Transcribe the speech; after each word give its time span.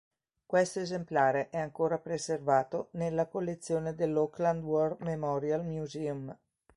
Questo 0.47 0.79
esemplare 0.79 1.51
è 1.51 1.59
ancora 1.59 1.99
preservato 1.99 2.87
nella 2.93 3.27
collezione 3.27 3.93
dell'Auckland 3.93 4.63
War 4.63 4.95
Memorial 5.01 5.63
Museum. 5.63 6.35